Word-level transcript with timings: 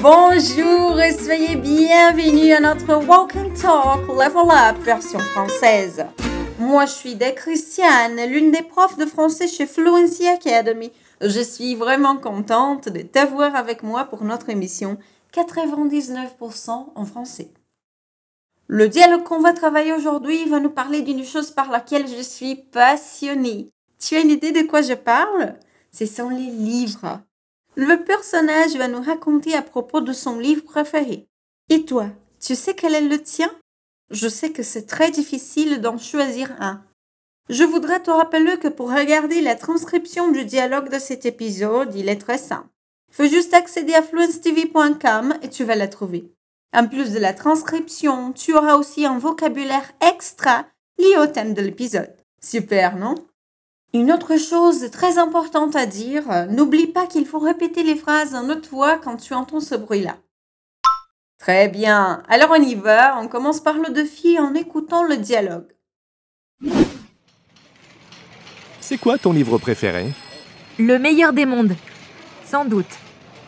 Bonjour 0.00 1.00
et 1.00 1.12
soyez 1.12 1.56
bienvenus 1.56 2.54
à 2.54 2.60
notre 2.60 3.04
Walk 3.06 3.36
and 3.36 3.50
Talk 3.60 4.08
Level 4.08 4.50
Up 4.50 4.78
version 4.82 5.18
française. 5.18 6.06
Moi, 6.58 6.86
je 6.86 6.92
suis 6.92 7.14
Des 7.14 7.34
Christiane, 7.34 8.16
l'une 8.26 8.52
des 8.52 8.62
profs 8.62 8.96
de 8.96 9.04
français 9.04 9.48
chez 9.48 9.66
Fluency 9.66 10.26
Academy. 10.26 10.92
Je 11.20 11.40
suis 11.40 11.74
vraiment 11.74 12.16
contente 12.16 12.88
de 12.88 13.02
t'avoir 13.02 13.54
avec 13.54 13.82
moi 13.82 14.04
pour 14.04 14.24
notre 14.24 14.48
émission 14.48 14.96
99% 15.34 16.86
en 16.94 17.04
français. 17.04 17.50
Le 18.66 18.88
dialogue 18.88 19.24
qu'on 19.24 19.40
va 19.40 19.52
travailler 19.52 19.92
aujourd'hui 19.92 20.48
va 20.48 20.58
nous 20.58 20.70
parler 20.70 21.02
d'une 21.02 21.24
chose 21.24 21.50
par 21.50 21.70
laquelle 21.70 22.08
je 22.08 22.22
suis 22.22 22.56
passionnée. 22.56 23.68
Tu 23.98 24.16
as 24.16 24.20
une 24.20 24.30
idée 24.30 24.52
de 24.52 24.66
quoi 24.66 24.80
je 24.80 24.94
parle? 24.94 25.56
Ce 25.96 26.06
sont 26.06 26.28
les 26.28 26.50
livres. 26.50 27.20
Le 27.76 28.02
personnage 28.02 28.74
va 28.76 28.88
nous 28.88 29.00
raconter 29.00 29.54
à 29.54 29.62
propos 29.62 30.00
de 30.00 30.12
son 30.12 30.40
livre 30.40 30.64
préféré. 30.64 31.28
Et 31.68 31.84
toi, 31.84 32.08
tu 32.40 32.56
sais 32.56 32.74
quel 32.74 32.94
est 32.94 33.08
le 33.08 33.22
tien? 33.22 33.50
Je 34.10 34.28
sais 34.28 34.50
que 34.50 34.64
c'est 34.64 34.86
très 34.86 35.12
difficile 35.12 35.80
d'en 35.80 35.96
choisir 35.96 36.50
un. 36.58 36.82
Je 37.48 37.62
voudrais 37.62 38.02
te 38.02 38.10
rappeler 38.10 38.58
que 38.58 38.68
pour 38.68 38.92
regarder 38.92 39.40
la 39.40 39.54
transcription 39.54 40.32
du 40.32 40.44
dialogue 40.44 40.90
de 40.90 40.98
cet 40.98 41.26
épisode, 41.26 41.94
il 41.94 42.08
est 42.08 42.20
très 42.20 42.38
simple. 42.38 42.68
Faut 43.12 43.26
juste 43.26 43.54
accéder 43.54 43.94
à 43.94 44.02
fluencetv.com 44.02 45.34
et 45.42 45.48
tu 45.48 45.62
vas 45.62 45.76
la 45.76 45.86
trouver. 45.86 46.32
En 46.74 46.88
plus 46.88 47.12
de 47.12 47.20
la 47.20 47.34
transcription, 47.34 48.32
tu 48.32 48.54
auras 48.54 48.74
aussi 48.74 49.06
un 49.06 49.18
vocabulaire 49.18 49.92
extra 50.00 50.66
lié 50.98 51.16
au 51.18 51.26
thème 51.28 51.54
de 51.54 51.62
l'épisode. 51.62 52.16
Super, 52.42 52.96
non? 52.96 53.14
Une 53.94 54.10
autre 54.10 54.36
chose 54.36 54.90
très 54.90 55.18
importante 55.18 55.76
à 55.76 55.86
dire, 55.86 56.24
n'oublie 56.50 56.88
pas 56.88 57.06
qu'il 57.06 57.26
faut 57.26 57.38
répéter 57.38 57.84
les 57.84 57.94
phrases 57.94 58.34
en 58.34 58.50
autre 58.50 58.68
voix 58.70 58.98
quand 58.98 59.16
tu 59.16 59.34
entends 59.34 59.60
ce 59.60 59.76
bruit-là. 59.76 60.16
Très 61.38 61.68
bien, 61.68 62.24
alors 62.28 62.50
on 62.50 62.60
y 62.60 62.74
va, 62.74 63.16
on 63.20 63.28
commence 63.28 63.60
par 63.60 63.78
le 63.78 63.92
défi 63.92 64.36
en 64.40 64.52
écoutant 64.54 65.04
le 65.04 65.16
dialogue. 65.16 65.68
C'est 68.80 68.98
quoi 68.98 69.16
ton 69.16 69.32
livre 69.32 69.58
préféré? 69.58 70.12
Le 70.76 70.98
meilleur 70.98 71.32
des 71.32 71.46
mondes. 71.46 71.76
Sans 72.44 72.64
doute. 72.64 72.98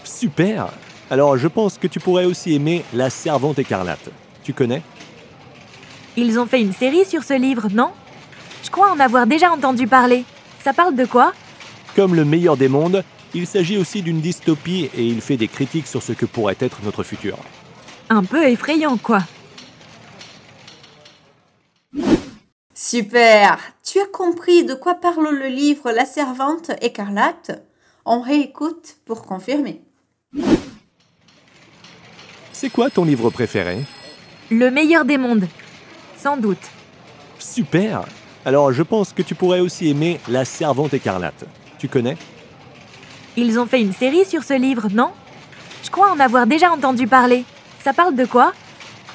Super 0.05 0.69
Alors 1.11 1.37
je 1.37 1.49
pense 1.49 1.77
que 1.77 1.89
tu 1.89 1.99
pourrais 1.99 2.25
aussi 2.25 2.55
aimer 2.55 2.85
La 2.95 3.11
Servante 3.11 3.59
écarlate. 3.59 4.11
Tu 4.45 4.53
connais? 4.53 4.85
Ils 6.17 6.39
ont 6.39 6.47
fait 6.47 6.61
une 6.61 6.73
série 6.73 7.05
sur 7.05 7.25
ce 7.25 7.35
livre, 7.35 7.67
non? 7.73 7.91
Je 8.63 8.71
crois 8.71 8.93
en 8.93 9.01
avoir 9.01 9.27
déjà 9.27 9.51
entendu 9.51 9.89
parler. 9.89 10.25
Ça 10.67 10.73
parle 10.73 10.97
de 10.97 11.05
quoi? 11.05 11.33
Comme 11.95 12.17
le 12.17 12.25
meilleur 12.25 12.57
des 12.57 12.67
mondes, 12.67 13.05
il 13.35 13.47
s'agit 13.47 13.79
aussi 13.79 14.03
d'une 14.03 14.21
dystopie 14.21 14.91
et 14.97 15.07
il 15.07 15.21
fait 15.21 15.37
des 15.37 15.47
critiques 15.47 15.87
sur 15.87 16.03
ce 16.03 16.13
que 16.13 16.27
pourrait 16.27 16.57
être 16.59 16.81
notre 16.83 17.05
futur. 17.05 17.39
Un 18.11 18.25
peu 18.25 18.49
effrayant, 18.49 18.97
quoi. 18.97 19.21
Super 22.75 23.61
Tu 23.85 24.01
as 24.01 24.09
compris 24.13 24.65
de 24.65 24.75
quoi 24.75 24.97
parle 24.97 25.29
le 25.33 25.47
livre 25.47 25.93
La 25.93 26.05
Servante 26.05 26.73
écarlate? 26.83 27.65
On 28.05 28.21
réécoute 28.21 28.97
pour 29.05 29.23
confirmer. 29.23 29.83
C'est 32.53 32.71
quoi 32.71 32.91
ton 32.91 33.05
livre 33.05 33.31
préféré? 33.31 33.85
Le 34.51 34.73
meilleur 34.73 35.05
des 35.05 35.17
mondes. 35.17 35.47
Sans 36.19 36.37
doute. 36.37 36.59
Super 37.39 38.05
Alors 38.47 38.71
je 38.73 38.85
pense 38.85 39.13
que 39.13 39.23
tu 39.23 39.35
pourrais 39.35 39.59
aussi 39.59 39.89
aimer 39.89 40.21
La 40.29 40.45
Servante 40.45 40.95
écarlate. 40.95 41.45
Tu 41.79 41.89
connais? 41.89 42.17
Ils 43.37 43.59
ont 43.59 43.67
fait 43.67 43.81
une 43.81 43.93
série 43.93 44.25
sur 44.25 44.45
ce 44.45 44.55
livre, 44.55 44.87
non? 44.93 45.11
Je 45.83 45.91
crois 45.91 46.13
en 46.13 46.21
avoir 46.21 46.47
déjà 46.47 46.71
entendu 46.71 47.09
parler. 47.09 47.45
Ça 47.83 47.93
parle 47.93 48.15
de 48.15 48.25
quoi? 48.25 48.53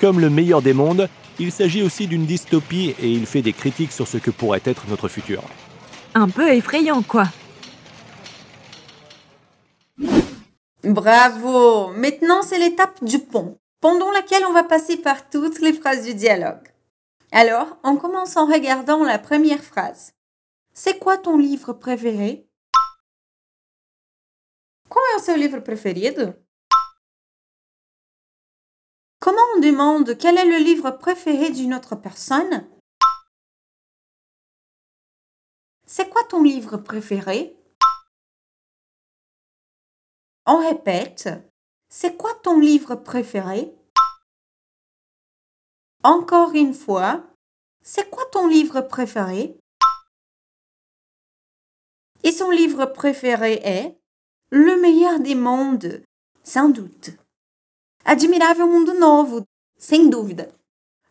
Comme 0.01 0.19
le 0.19 0.29
meilleur 0.29 0.61
des 0.61 0.73
mondes, 0.73 1.07
il 1.39 1.53
s'agit 1.53 1.81
aussi 1.81 2.07
d'une 2.07 2.25
dystopie 2.25 2.93
et 3.01 3.09
il 3.09 3.25
fait 3.25 3.41
des 3.41 3.53
critiques 3.53 3.93
sur 3.93 4.05
ce 4.05 4.17
que 4.17 4.31
pourrait 4.31 4.61
être 4.65 4.83
notre 4.89 5.07
futur. 5.07 5.41
Un 6.13 6.27
peu 6.27 6.51
effrayant, 6.51 7.01
quoi. 7.01 7.23
Bravo 10.83 11.93
Maintenant, 11.95 12.41
c'est 12.41 12.59
l'étape 12.59 13.01
du 13.01 13.19
pont, 13.19 13.57
pendant 13.79 14.11
laquelle 14.11 14.43
on 14.49 14.53
va 14.53 14.63
passer 14.63 14.97
par 14.97 15.29
toutes 15.29 15.61
les 15.61 15.71
phrases 15.71 16.03
du 16.03 16.15
dialogue. 16.15 16.70
Alors, 17.33 17.77
on 17.83 17.95
commence 17.95 18.35
en 18.35 18.45
regardant 18.45 19.05
la 19.05 19.17
première 19.17 19.63
phrase. 19.63 20.13
C'est 20.73 20.99
quoi 20.99 21.17
ton 21.17 21.37
livre 21.37 21.71
préféré? 21.71 22.47
Qual 24.89 25.05
é 25.13 25.15
o 25.15 25.19
seu 25.19 25.37
livro 25.37 25.61
preferido 25.61 26.33
Comment 29.21 29.47
on 29.55 29.61
demande 29.61 30.17
quel 30.17 30.37
est 30.37 30.45
le 30.45 30.57
livre 30.57 30.91
préféré 30.91 31.51
d'une 31.51 31.73
autre 31.73 31.95
personne? 31.95 32.67
C'est 35.87 36.09
quoi 36.09 36.25
ton 36.25 36.43
livre 36.43 36.75
préféré? 36.75 37.55
On 40.45 40.57
répète. 40.57 41.29
C'est 41.87 42.17
quoi 42.17 42.33
ton 42.43 42.59
livre 42.59 42.95
préféré? 42.95 43.73
Encore 46.03 46.53
une 46.53 46.73
fois. 46.73 47.23
C'est 47.83 48.09
quoi 48.09 48.23
ton 48.31 48.47
livre 48.47 48.81
préféré? 48.81 49.55
Et 52.23 52.31
son 52.31 52.49
livre 52.49 52.85
préféré 52.85 53.53
est 53.63 53.99
Le 54.51 54.79
meilleur 54.81 55.19
des 55.19 55.35
mondes, 55.35 56.03
sans 56.43 56.69
doute. 56.69 57.11
Admirável 58.05 58.65
Mundo 58.65 58.93
Novo, 58.93 59.45
sem 59.77 60.09
dúvida. 60.09 60.47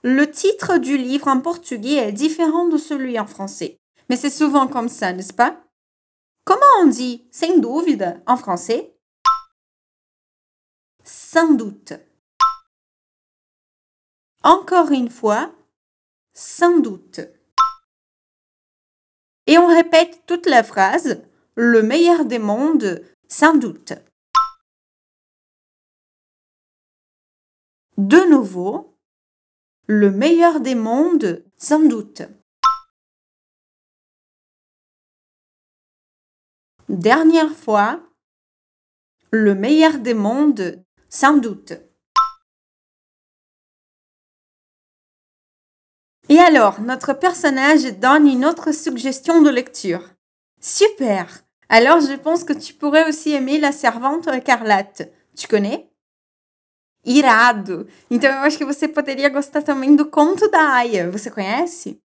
Le 0.02 0.28
titre 0.30 0.78
du 0.78 0.96
livre 0.96 1.28
en 1.28 1.40
portugais 1.40 2.08
est 2.08 2.12
différent 2.12 2.66
de 2.66 2.76
celui 2.76 3.18
en 3.18 3.26
français. 3.26 3.78
Mais 4.08 4.16
c'est 4.16 4.30
souvent 4.30 4.66
comme 4.66 4.88
ça, 4.88 5.12
n'est-ce 5.12 5.32
pas? 5.32 5.62
Comment 6.44 6.60
on 6.82 6.86
dit 6.86 7.28
sem 7.30 7.60
dúvida 7.60 8.16
en 8.26 8.36
français? 8.36 8.96
Sans 11.04 11.52
doute. 11.52 11.92
Encore 14.42 14.90
une 14.90 15.10
fois, 15.10 15.54
sans 16.32 16.78
doute. 16.78 17.20
Et 19.46 19.58
on 19.58 19.66
répète 19.66 20.24
toute 20.26 20.46
la 20.46 20.62
phrase, 20.62 21.22
le 21.56 21.82
meilleur 21.82 22.24
des 22.24 22.38
mondes, 22.38 23.04
sans 23.28 23.54
doute. 23.54 23.92
De 27.98 28.30
nouveau, 28.30 28.96
le 29.86 30.10
meilleur 30.10 30.60
des 30.60 30.74
mondes, 30.74 31.44
sans 31.58 31.86
doute. 31.86 32.22
Dernière 36.88 37.54
fois, 37.54 38.02
le 39.32 39.54
meilleur 39.54 39.98
des 39.98 40.14
mondes, 40.14 40.82
sans 41.10 41.36
doute. 41.36 41.74
Et 46.30 46.38
alors, 46.38 46.80
notre 46.80 47.12
personnage 47.12 47.82
donne 47.98 48.28
une 48.28 48.44
autre 48.44 48.70
suggestion 48.70 49.42
de 49.42 49.50
lecture. 49.50 50.08
Super 50.60 51.42
Alors, 51.68 52.00
je 52.00 52.14
pense 52.14 52.44
que 52.44 52.52
tu 52.52 52.72
pourrais 52.72 53.08
aussi 53.08 53.32
aimer 53.32 53.58
La 53.58 53.72
Servante 53.72 54.28
écarlate. 54.28 55.12
Tu 55.36 55.48
connais? 55.48 55.91
Irado. 57.04 57.88
Então 58.08 58.30
eu 58.30 58.42
acho 58.42 58.56
que 58.56 58.64
você 58.64 58.86
poderia 58.86 59.28
gostar 59.28 59.62
também 59.62 59.96
do 59.96 60.08
Conto 60.08 60.48
da 60.48 60.74
Aya. 60.74 61.10
Você 61.10 61.32
conhece? 61.32 62.00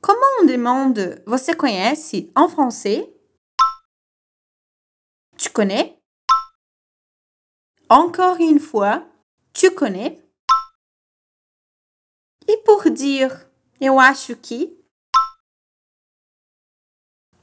Comment 0.00 0.42
on 0.42 0.46
demande 0.46 1.20
Você 1.26 1.52
conhece 1.52 2.30
en 2.36 2.48
français? 2.48 3.12
Tu 5.36 5.50
connais? 5.50 5.96
Encore 7.90 8.38
une 8.38 8.60
fois, 8.60 9.04
tu 9.52 9.72
connais? 9.72 10.22
E 12.46 12.56
pour 12.58 12.88
dire 12.90 13.47
eu 13.80 13.98
acho 13.98 14.36
que? 14.36 14.76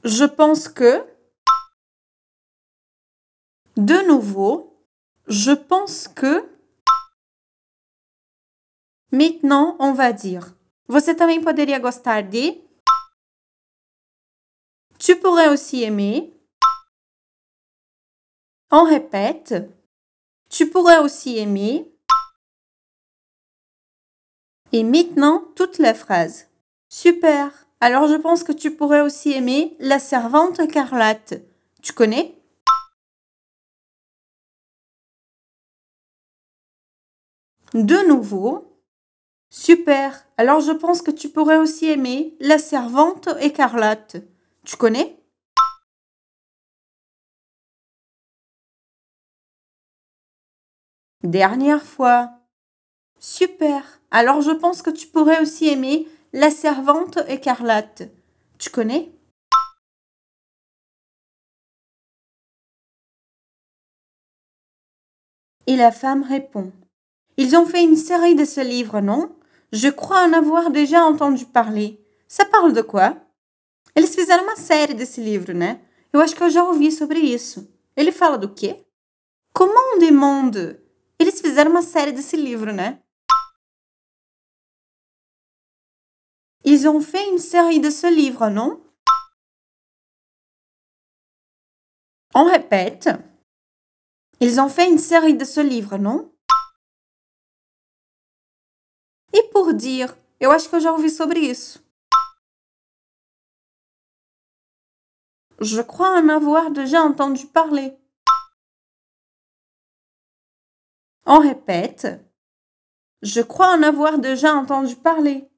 Je 0.04 0.24
pense 0.24 0.68
que. 0.68 1.04
De 3.76 4.06
nouveau, 4.06 4.86
je 5.26 5.52
pense 5.52 6.08
que. 6.08 6.48
Maintenant, 9.10 9.76
on 9.78 9.92
va 9.92 10.12
dire. 10.12 10.54
Você 10.88 11.14
também 11.14 11.42
poderia 11.42 11.78
gostar 11.78 12.22
de. 12.22 12.62
Tu 14.98 15.16
pourrais 15.16 15.48
aussi 15.48 15.82
aimer. 15.82 16.32
On 18.70 18.84
répète. 18.84 19.54
Tu 20.48 20.68
pourrais 20.70 20.98
aussi 20.98 21.38
aimer. 21.38 21.95
Et 24.72 24.82
maintenant, 24.82 25.44
toute 25.54 25.78
la 25.78 25.94
phrase. 25.94 26.48
Super. 26.88 27.66
Alors 27.80 28.08
je 28.08 28.14
pense 28.14 28.42
que 28.42 28.52
tu 28.52 28.74
pourrais 28.74 29.00
aussi 29.00 29.32
aimer 29.32 29.76
La 29.80 29.98
servante 29.98 30.60
écarlate. 30.60 31.34
Tu 31.82 31.92
connais? 31.92 32.34
De 37.74 38.08
nouveau. 38.08 38.80
Super. 39.50 40.26
Alors 40.36 40.60
je 40.60 40.72
pense 40.72 41.02
que 41.02 41.10
tu 41.10 41.28
pourrais 41.28 41.58
aussi 41.58 41.86
aimer 41.86 42.36
La 42.40 42.58
servante 42.58 43.28
écarlate. 43.40 44.16
Tu 44.64 44.76
connais? 44.76 45.22
Dernière 51.22 51.82
fois. 51.82 52.35
Super. 53.18 53.82
Alors 54.10 54.40
je 54.42 54.50
pense 54.52 54.82
que 54.82 54.90
tu 54.90 55.06
pourrais 55.06 55.40
aussi 55.40 55.68
aimer 55.68 56.08
La 56.32 56.50
Servante 56.50 57.18
écarlate. 57.28 58.10
Tu 58.58 58.70
connais? 58.70 59.10
Et 65.66 65.76
la 65.76 65.90
femme 65.90 66.22
répond. 66.22 66.72
Ils 67.36 67.56
ont 67.56 67.66
fait 67.66 67.82
une 67.82 67.96
série 67.96 68.34
de 68.34 68.44
ce 68.44 68.60
livre, 68.60 69.00
non? 69.00 69.34
Je 69.72 69.88
crois 69.88 70.24
en 70.24 70.32
avoir 70.32 70.70
déjà 70.70 71.04
entendu 71.04 71.44
parler. 71.44 72.00
Ça 72.28 72.44
parle 72.44 72.72
de 72.72 72.82
quoi? 72.82 73.16
Eles 73.96 74.14
fizeram 74.14 74.44
uma 74.44 74.56
série 74.56 74.94
desse 74.94 75.20
livro, 75.20 75.52
né? 75.52 75.80
Eu 76.12 76.20
acho 76.20 76.36
que 76.36 76.42
eu 76.42 76.50
já 76.50 76.62
ouvi 76.64 76.92
sobre 76.92 77.18
isso. 77.18 77.68
Ele 77.96 78.12
fala 78.12 78.38
do 78.38 78.54
quê? 78.54 78.84
Comment 79.52 79.98
des 79.98 80.12
monde? 80.12 80.78
Eles 81.18 81.40
fizeram 81.40 81.70
uma 81.70 81.82
série 81.82 82.12
desse 82.12 82.36
livro, 82.36 82.72
né? 82.72 83.02
Ils 86.76 86.86
ont 86.90 87.00
fait 87.00 87.26
une 87.30 87.38
série 87.38 87.80
de 87.80 87.88
ce 87.88 88.06
livre, 88.06 88.50
non? 88.50 88.84
On 92.34 92.44
répète. 92.44 93.08
Ils 94.40 94.60
ont 94.60 94.68
fait 94.68 94.86
une 94.86 94.98
série 94.98 95.38
de 95.38 95.46
ce 95.46 95.60
livre, 95.60 95.96
non? 95.96 96.30
E 99.34 99.42
por 99.52 99.72
dire, 99.72 100.14
eu 100.38 100.50
acho 100.50 100.68
que 100.68 100.76
eu 100.76 100.80
já 100.80 100.92
ouvi. 100.92 101.08
Je 105.58 105.80
crois 105.80 106.20
en 106.20 106.28
avoir 106.28 106.70
déjà 106.70 107.02
entendu 107.02 107.46
parler. 107.46 107.96
On 111.24 111.38
répète. 111.38 112.06
Je 113.22 113.40
crois 113.40 113.72
en 113.74 113.82
avoir 113.82 114.18
déjà 114.18 114.54
entendu 114.54 114.94
parler. 114.94 115.48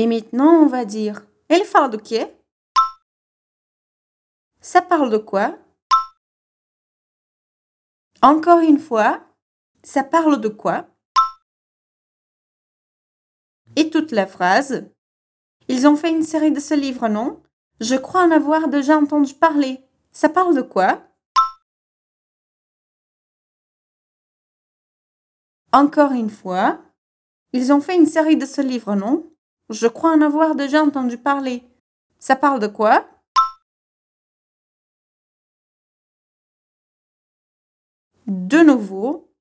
Et 0.00 0.06
maintenant, 0.06 0.62
on 0.62 0.66
va 0.66 0.86
dire 0.86 1.26
Elle 1.50 1.68
parle 1.70 1.90
de 1.90 1.98
quê? 1.98 2.34
Ça 4.62 4.80
parle 4.80 5.10
de 5.10 5.18
quoi? 5.18 5.58
Encore 8.22 8.60
une 8.60 8.78
fois, 8.78 9.22
ça 9.82 10.02
parle 10.02 10.40
de 10.40 10.48
quoi? 10.48 10.86
Et 13.76 13.90
toute 13.90 14.12
la 14.12 14.26
phrase 14.26 14.90
Ils 15.68 15.86
ont 15.86 15.96
fait 15.96 16.08
une 16.08 16.22
série 16.22 16.52
de 16.52 16.60
ce 16.60 16.72
livre, 16.72 17.08
non? 17.08 17.42
Je 17.80 17.96
crois 17.96 18.24
en 18.24 18.30
avoir 18.30 18.68
déjà 18.68 18.96
entendu 18.96 19.34
parler. 19.34 19.84
Ça 20.12 20.30
parle 20.30 20.56
de 20.56 20.62
quoi? 20.62 21.06
Encore 25.74 26.12
une 26.12 26.30
fois, 26.30 26.80
ils 27.52 27.70
ont 27.70 27.82
fait 27.82 27.96
une 27.96 28.06
série 28.06 28.38
de 28.38 28.46
ce 28.46 28.62
livre, 28.62 28.94
non? 28.94 29.29
Je 29.70 29.86
crois 29.86 30.12
en 30.12 30.20
avoir 30.20 30.56
déjà 30.56 30.82
entendu 30.82 31.16
parler. 31.16 31.62
Ça 32.18 32.34
parle 32.34 32.58
de 32.58 32.66
quoi? 32.66 33.08
De 38.26 38.58
nouveau, 38.58 39.32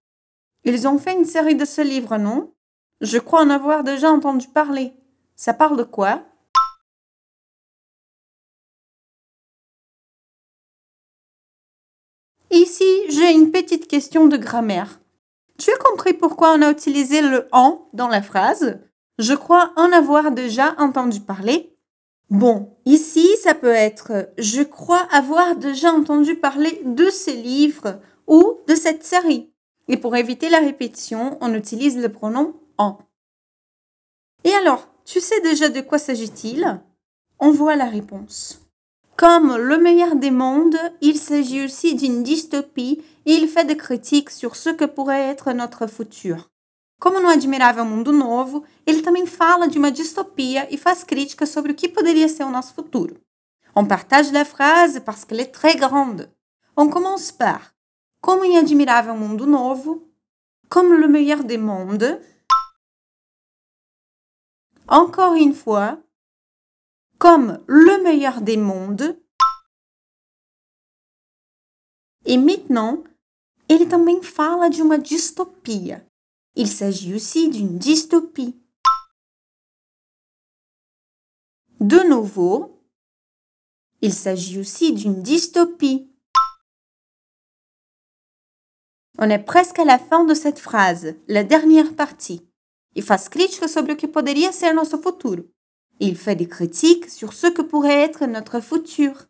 ils 0.66 0.88
ont 0.88 1.00
fait 1.00 1.14
une 1.14 1.26
série 1.26 1.56
de 1.56 1.66
ce 1.66 1.82
livre, 1.82 2.18
non? 2.18 2.54
Je 3.02 3.18
crois 3.18 3.42
en 3.42 3.50
avoir 3.50 3.84
déjà 3.84 4.12
entendu 4.12 4.48
parler. 4.48 4.94
Ça 5.36 5.54
parle 5.54 5.78
de 5.78 5.84
quoi? 5.84 6.24
Ici, 12.52 12.86
j'ai 13.10 13.32
une 13.32 13.52
petite 13.52 13.88
question 13.88 14.28
de 14.28 14.38
grammaire. 14.38 15.00
Tu 15.58 15.72
as 15.72 15.78
compris 15.78 16.14
pourquoi 16.14 16.54
on 16.54 16.62
a 16.62 16.72
utilisé 16.72 17.22
le 17.22 17.48
en 17.52 17.90
dans 17.94 18.08
la 18.08 18.22
phrase? 18.22 18.80
Je 19.20 19.34
crois 19.34 19.74
en 19.76 19.92
avoir 19.92 20.32
déjà 20.32 20.76
entendu 20.78 21.20
parler. 21.20 21.76
Bon, 22.30 22.78
ici, 22.86 23.28
ça 23.44 23.54
peut 23.54 23.68
être 23.68 24.30
Je 24.38 24.62
crois 24.62 25.06
avoir 25.12 25.58
déjà 25.58 25.92
entendu 25.92 26.36
parler 26.36 26.82
de 26.86 27.10
ces 27.10 27.34
livres 27.34 28.00
ou 28.28 28.60
de 28.70 28.76
cette 28.76 29.04
série. 29.04 29.52
Et 29.90 29.98
pour 29.98 30.16
éviter 30.16 30.48
la 30.48 30.60
répétition, 30.60 31.38
on 31.42 31.54
utilise 31.54 31.98
le 31.98 32.08
pronom 32.08 32.56
en. 32.78 32.98
Et 34.46 34.54
alors, 34.54 34.88
tu 35.04 35.20
sais 35.20 35.42
déjà 35.42 35.68
de 35.68 35.82
quoi 35.82 35.98
s'agit-il? 35.98 36.80
On 37.40 37.52
voit 37.52 37.76
la 37.76 37.90
réponse. 37.90 38.62
Comme 39.18 39.58
le 39.58 39.78
meilleur 39.80 40.16
des 40.16 40.32
mondes, 40.32 40.78
il 41.02 41.18
s'agit 41.18 41.66
aussi 41.66 41.96
d'une 41.96 42.24
dystopie 42.24 43.02
e 43.28 43.32
il 43.32 43.50
fait 43.50 43.66
des 43.66 43.76
critiques 43.76 44.30
sur 44.30 44.56
ce 44.56 44.70
que 44.70 44.86
pourrait 44.86 45.28
être 45.28 45.52
notre 45.52 45.88
futur. 45.88 46.50
Como 47.00 47.22
no 47.22 47.30
Admirável 47.30 47.86
Mundo 47.86 48.12
Novo, 48.12 48.66
ele 48.86 49.02
também 49.02 49.26
fala 49.26 49.70
de 49.70 49.80
uma 49.80 49.90
distopia 49.90 50.68
e 50.70 50.78
faz 50.78 51.02
críticas 51.02 51.50
sobre 51.50 51.72
o 51.72 51.76
que 51.76 51.88
poderia 51.88 52.28
ser 52.28 52.44
o 52.44 52.52
nosso 52.52 52.74
futuro. 52.74 53.22
On 53.74 53.86
partage 53.86 54.34
la 54.34 54.44
phrase 54.44 55.00
parce 55.00 55.24
qu'elle 55.24 55.40
est 55.40 55.54
très 55.54 55.76
grande. 55.76 56.30
On 56.76 56.90
commence 56.90 57.32
par 57.32 57.74
Como 58.22 58.44
em 58.44 58.58
Admirável 58.58 59.16
Mundo 59.16 59.46
Novo, 59.46 60.12
comme 60.68 60.94
le 60.94 61.08
meilleur 61.08 61.42
des 61.46 61.58
mondes. 61.58 62.20
Encore 64.86 65.36
une 65.36 65.54
fois, 65.54 65.98
comme 67.18 67.64
le 67.68 68.04
meilleur 68.04 68.42
des 68.42 68.58
mondes. 68.58 69.18
Et 72.26 72.38
maintenant, 72.38 73.04
ele 73.70 73.86
também 73.86 74.22
fala 74.22 74.70
de 74.70 74.82
uma 74.82 74.98
distopia. 74.98 76.09
Il 76.60 76.68
s'agit 76.68 77.16
aussi 77.16 77.48
d'une 77.48 77.78
dystopie. 77.78 78.62
De 81.80 82.00
nouveau, 82.10 82.84
il 84.02 84.14
s'agit 84.14 84.60
aussi 84.60 84.92
d'une 84.92 85.22
dystopie. 85.24 86.12
On 89.20 89.30
est 89.30 89.40
presque 89.40 89.80
à 89.80 89.86
la 89.86 89.98
fin 89.98 90.26
de 90.26 90.34
cette 90.34 90.60
phrase, 90.60 91.16
la 91.30 91.46
dernière 91.46 91.96
partie. 91.96 92.46
Sobre 92.98 93.94
o 95.08 95.12
que. 95.14 95.50
Il 96.02 96.18
fait 96.18 96.36
des 96.36 96.50
critiques 96.50 97.10
sur 97.10 97.32
ce 97.32 97.48
que 97.48 97.62
pourrait 97.62 98.02
être 98.02 98.26
notre 98.26 98.60
futur. 98.60 99.28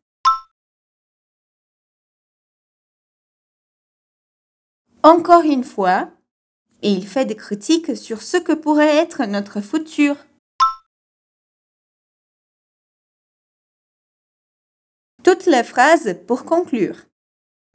Encore 5.03 5.43
une 5.43 5.63
fois, 5.63 6.11
et 6.81 6.91
il 6.91 7.07
fait 7.07 7.25
des 7.25 7.35
critiques 7.35 7.95
sur 7.97 8.21
ce 8.21 8.37
que 8.37 8.53
pourrait 8.53 8.97
être 8.97 9.25
notre 9.25 9.61
futur. 9.61 10.15
Toutes 15.23 15.45
les 15.45 15.63
phrases 15.63 16.17
pour 16.27 16.45
conclure. 16.45 17.05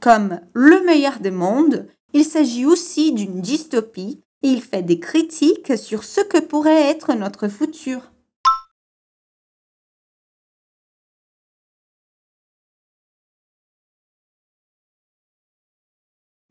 Comme 0.01 0.41
le 0.55 0.83
meilleur 0.85 1.21
des 1.21 1.31
mondes, 1.31 1.89
il 2.13 2.25
s'agit 2.25 2.65
aussi 2.65 3.13
d'une 3.13 3.41
dystopie 3.41 4.23
et 4.43 4.49
il 4.49 4.63
fait 4.63 4.83
des 4.83 5.01
critiques 5.01 5.77
sur 5.79 6.05
ce 6.05 6.21
que 6.21 6.39
pourrait 6.39 6.91
être 6.91 7.15
notre 7.15 7.49
futur. 7.49 8.11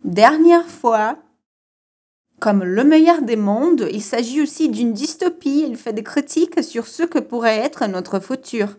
Dernière 0.03 0.67
fois, 0.67 1.17
comme 2.43 2.65
le 2.65 2.83
meilleur 2.83 3.21
des 3.21 3.37
mondes, 3.37 3.87
il 3.89 4.03
s'agit 4.03 4.41
aussi 4.41 4.67
d'une 4.67 4.91
dystopie. 4.91 5.63
Il 5.65 5.77
fait 5.77 5.93
des 5.93 6.03
critiques 6.03 6.61
sur 6.61 6.87
ce 6.87 7.03
que 7.03 7.19
pourrait 7.19 7.59
être 7.59 7.87
notre 7.87 8.19
futur. 8.19 8.75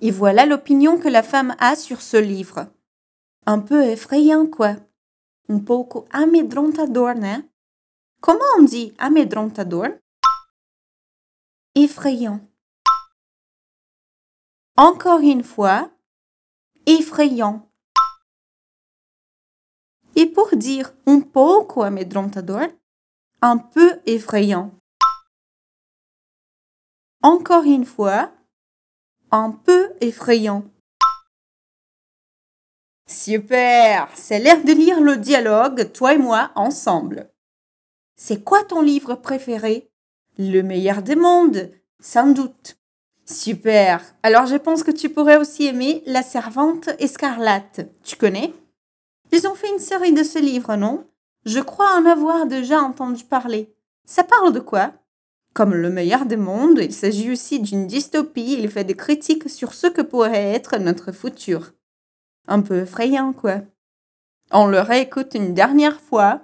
Et 0.00 0.10
voilà 0.10 0.46
l'opinion 0.46 0.98
que 0.98 1.08
la 1.08 1.22
femme 1.22 1.54
a 1.58 1.76
sur 1.76 2.00
ce 2.00 2.16
livre. 2.16 2.66
Un 3.44 3.58
peu 3.58 3.82
effrayant, 3.84 4.46
quoi. 4.46 4.76
Un 5.50 5.58
pouco 5.58 6.06
amedrontador, 6.12 7.14
né? 7.14 7.46
Comment 8.22 8.40
on 8.58 8.62
dit 8.62 8.94
amedrontador? 8.96 9.88
Effrayant. 11.74 12.40
Encore 14.80 15.20
une 15.20 15.44
fois, 15.44 15.90
effrayant. 16.86 17.70
Et 20.16 20.24
pour 20.24 20.56
dire 20.56 20.94
un 21.04 21.20
pouco 21.20 21.82
amedrontador, 21.82 22.66
un 23.42 23.58
peu 23.58 24.00
effrayant. 24.06 24.72
Encore 27.20 27.64
une 27.64 27.84
fois, 27.84 28.32
un 29.30 29.50
peu 29.52 29.92
effrayant. 30.00 30.64
Super, 33.06 34.08
c'est 34.14 34.38
l'heure 34.38 34.64
de 34.64 34.72
lire 34.72 35.02
le 35.02 35.18
dialogue, 35.18 35.92
toi 35.92 36.14
et 36.14 36.18
moi, 36.18 36.52
ensemble. 36.54 37.30
C'est 38.16 38.42
quoi 38.42 38.64
ton 38.64 38.80
livre 38.80 39.14
préféré? 39.14 39.92
Le 40.38 40.62
meilleur 40.62 41.02
des 41.02 41.16
mondes, 41.16 41.70
sans 41.98 42.32
doute. 42.32 42.79
Super, 43.30 44.02
alors 44.24 44.46
je 44.46 44.56
pense 44.56 44.82
que 44.82 44.90
tu 44.90 45.08
pourrais 45.08 45.36
aussi 45.36 45.66
aimer 45.66 46.02
La 46.04 46.22
Servante 46.22 46.90
Escarlate. 46.98 47.88
Tu 48.02 48.16
connais? 48.16 48.52
Ils 49.30 49.46
ont 49.46 49.54
fait 49.54 49.70
une 49.70 49.78
série 49.78 50.12
de 50.12 50.24
ce 50.24 50.40
livre, 50.40 50.74
non? 50.74 51.06
Je 51.44 51.60
crois 51.60 51.96
en 51.96 52.06
avoir 52.06 52.46
déjà 52.46 52.80
entendu 52.80 53.22
parler. 53.22 53.72
Ça 54.04 54.24
parle 54.24 54.52
de 54.52 54.58
quoi? 54.58 54.94
Comme 55.54 55.74
le 55.74 55.90
meilleur 55.90 56.26
des 56.26 56.36
mondes, 56.36 56.80
il 56.80 56.92
s'agit 56.92 57.30
aussi 57.30 57.60
d'une 57.60 57.86
dystopie, 57.86 58.56
il 58.58 58.68
fait 58.68 58.82
des 58.82 58.96
critiques 58.96 59.48
sur 59.48 59.74
ce 59.74 59.86
que 59.86 60.02
pourrait 60.02 60.52
être 60.52 60.78
notre 60.78 61.12
futur 61.12 61.72
un 62.48 62.62
peu 62.62 62.80
effrayant, 62.80 63.32
quoi. 63.32 63.60
On 64.50 64.66
le 64.66 64.80
réécoute 64.80 65.34
une 65.34 65.54
dernière 65.54 66.00
fois. 66.00 66.40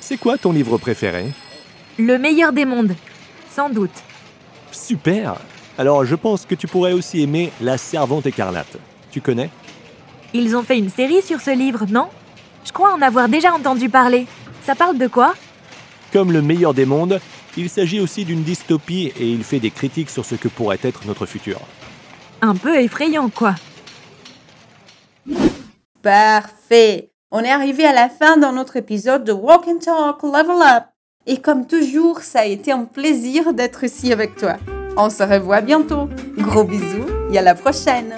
C'est 0.00 0.18
quoi 0.18 0.38
ton 0.38 0.50
livre 0.50 0.76
préféré? 0.76 1.32
Le 1.98 2.18
meilleur 2.18 2.52
des 2.52 2.64
mondes, 2.64 2.94
sans 3.58 3.70
doute. 3.70 4.04
Super 4.70 5.34
Alors 5.78 6.04
je 6.04 6.14
pense 6.14 6.46
que 6.46 6.54
tu 6.54 6.68
pourrais 6.68 6.92
aussi 6.92 7.22
aimer 7.22 7.50
La 7.60 7.76
Servante 7.76 8.24
écarlate. 8.26 8.76
Tu 9.10 9.20
connais? 9.20 9.50
Ils 10.32 10.54
ont 10.56 10.62
fait 10.62 10.78
une 10.78 10.90
série 10.90 11.22
sur 11.22 11.40
ce 11.40 11.50
livre, 11.50 11.84
non? 11.90 12.06
Je 12.64 12.70
crois 12.70 12.94
en 12.94 13.02
avoir 13.02 13.28
déjà 13.28 13.52
entendu 13.52 13.88
parler. 13.88 14.28
Ça 14.62 14.76
parle 14.76 14.96
de 14.96 15.08
quoi? 15.08 15.34
Comme 16.12 16.30
le 16.30 16.40
meilleur 16.40 16.72
des 16.72 16.86
mondes, 16.86 17.18
il 17.56 17.68
s'agit 17.68 17.98
aussi 17.98 18.24
d'une 18.24 18.44
dystopie 18.44 19.12
et 19.18 19.28
il 19.28 19.42
fait 19.42 19.58
des 19.58 19.72
critiques 19.72 20.10
sur 20.10 20.24
ce 20.24 20.36
que 20.36 20.46
pourrait 20.46 20.78
être 20.84 21.04
notre 21.06 21.26
futur. 21.26 21.58
Un 22.40 22.54
peu 22.54 22.78
effrayant, 22.78 23.28
quoi. 23.28 23.56
Parfait. 26.00 27.10
On 27.32 27.40
est 27.40 27.50
arrivé 27.50 27.84
à 27.84 27.92
la 27.92 28.08
fin 28.08 28.36
dans 28.36 28.52
notre 28.52 28.76
épisode 28.76 29.24
de 29.24 29.32
Walk 29.32 29.66
and 29.66 29.78
Talk 29.78 30.22
Level 30.22 30.62
Up. 30.62 30.84
Et 31.26 31.38
comme 31.38 31.66
toujours, 31.66 32.20
ça 32.20 32.40
a 32.40 32.44
été 32.44 32.72
un 32.72 32.84
plaisir 32.84 33.52
d'être 33.52 33.84
ici 33.84 34.12
avec 34.12 34.36
toi. 34.36 34.56
On 34.96 35.10
se 35.10 35.22
revoit 35.22 35.60
bientôt. 35.60 36.08
Gros 36.38 36.64
bisous 36.64 37.06
et 37.30 37.38
à 37.38 37.42
la 37.42 37.54
prochaine. 37.54 38.16